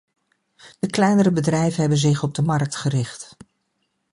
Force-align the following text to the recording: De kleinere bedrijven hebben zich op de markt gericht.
De 0.79 0.87
kleinere 0.89 1.31
bedrijven 1.31 1.79
hebben 1.79 1.97
zich 1.97 2.23
op 2.23 2.33
de 2.35 2.41
markt 2.41 2.75
gericht. 2.75 3.37